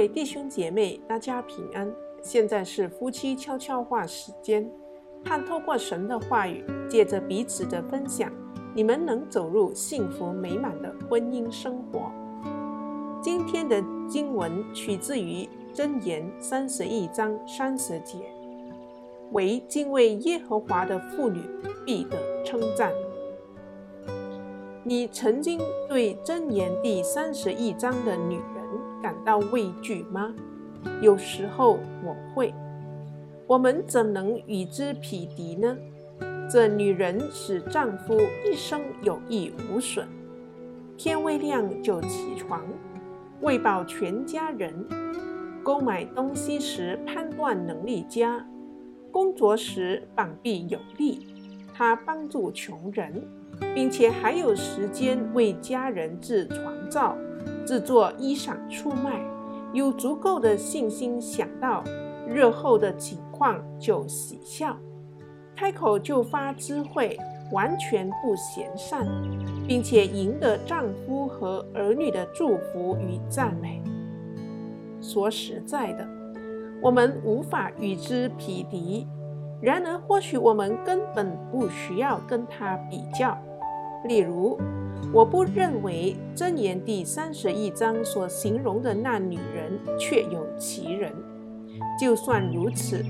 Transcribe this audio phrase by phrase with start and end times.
[0.00, 1.94] 位弟兄姐妹，大家平安。
[2.22, 4.66] 现在是夫妻悄悄话时间，
[5.22, 8.32] 盼透过神的话语，借着彼此的分享，
[8.74, 12.10] 你们能走入幸福美满的婚姻生活。
[13.20, 18.16] 今天的经文取自于箴言三十一章三十节，
[19.32, 21.42] 为敬畏耶和华的妇女
[21.84, 22.90] 必得称赞。
[24.82, 28.59] 你曾经对箴言第三十一章的女人
[29.02, 30.34] 感到畏惧吗？
[31.02, 32.54] 有时候我会。
[33.46, 35.76] 我们怎能与之匹敌呢？
[36.48, 40.06] 这女人使丈夫一生有益无损，
[40.96, 42.62] 天未亮就起床，
[43.40, 44.72] 喂饱全家人，
[45.62, 48.44] 购买东西时判断能力佳，
[49.10, 51.26] 工作时膀臂有力，
[51.74, 53.22] 她帮助穷人。
[53.74, 57.14] 并且还有时间为家人制床罩、
[57.70, 59.24] 制作衣裳出卖，
[59.72, 61.84] 有足够的信心想到
[62.26, 64.76] 日后的情况就喜笑，
[65.54, 67.16] 开口就发智慧，
[67.52, 69.06] 完全不嫌善，
[69.68, 73.80] 并且赢得丈夫和儿女的祝福与赞美。
[75.00, 76.04] 说实在的，
[76.82, 79.06] 我们无法与之匹敌，
[79.62, 83.38] 然而或许我们根本不需要跟他比较。
[84.04, 84.58] 例如，
[85.12, 91.12] 我不认为箴言第三十一章所形容的那女人确有其人。
[92.00, 93.04] 就算如此，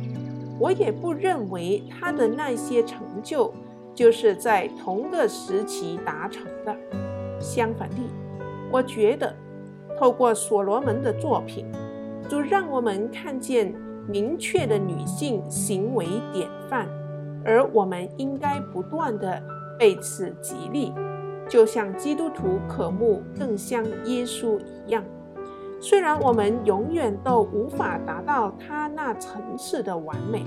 [0.58, 3.52] 我也不认为她的那些成就
[3.94, 6.76] 就是在同个时期达成的。
[7.38, 8.02] 相反地，
[8.70, 9.34] 我觉得
[9.98, 11.64] 透过所罗门的作品，
[12.28, 13.72] 就让我们看见
[14.08, 16.88] 明确的女性行为典范，
[17.44, 19.42] 而我们应该不断地。
[19.80, 20.92] 被此激励，
[21.48, 25.02] 就像基督徒渴慕更像耶稣一样。
[25.80, 30.44] 虽然我们永远都无法达到他那层次的完美，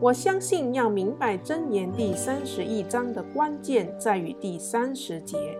[0.00, 5.56] 我相信要明白箴言第三十一章的关键在于第三十节，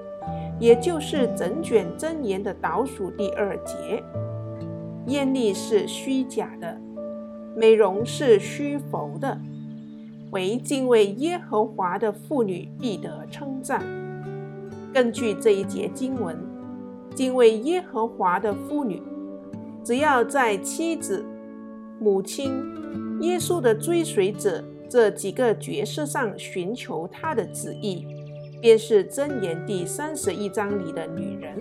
[0.59, 4.03] 也就是整卷箴言的倒数第二节。
[5.07, 6.77] 艳丽是虚假的，
[7.55, 9.41] 美容是虚浮的。
[10.31, 13.83] 为敬畏耶和华的妇女必得称赞。
[14.93, 16.37] 根据这一节经文，
[17.15, 19.03] 敬畏耶和华的妇女，
[19.85, 21.25] 只要在妻子、
[22.01, 22.53] 母亲、
[23.21, 28.07] 耶稣的追随者这几个角色上寻求他的旨意，
[28.61, 31.59] 便是箴言第三十一章里的女人。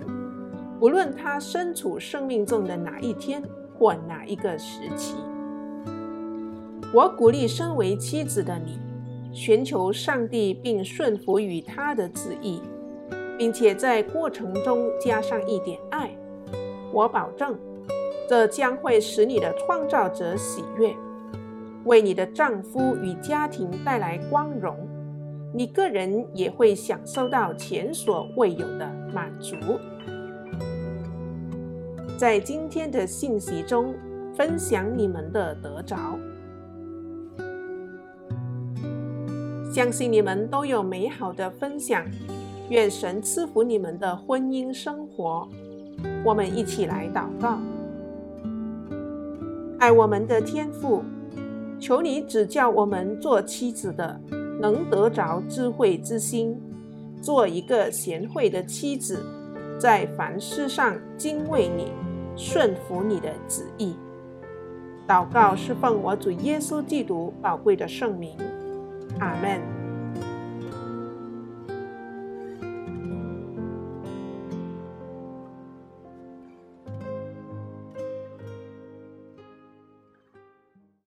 [0.78, 3.42] 不论她身处生命中的哪一天
[3.78, 5.14] 或哪一个时期。
[6.92, 8.76] 我鼓励身为妻子的你，
[9.32, 12.60] 寻求上帝并顺服于他的旨意，
[13.38, 16.10] 并且在过程中加上一点爱。
[16.92, 17.56] 我保证，
[18.28, 20.92] 这将会使你的创造者喜悦，
[21.84, 24.76] 为你的丈夫与家庭带来光荣。
[25.54, 29.54] 你个人也会享受到前所未有的满足。
[32.18, 33.94] 在今天的信息中，
[34.34, 35.96] 分享你们的得着。
[39.72, 42.04] 相信你们都有美好的分享，
[42.70, 45.48] 愿神赐福你们的婚姻生活。
[46.24, 47.56] 我们一起来祷告：
[49.78, 51.04] 爱我们的天父，
[51.78, 54.20] 求你指教我们做妻子的，
[54.60, 56.60] 能得着智慧之心，
[57.22, 59.24] 做一个贤惠的妻子，
[59.78, 61.92] 在凡事上敬畏你，
[62.34, 63.94] 顺服你的旨意。
[65.06, 68.36] 祷告是奉我主耶稣基督宝贵的圣名。
[69.20, 69.79] 阿门。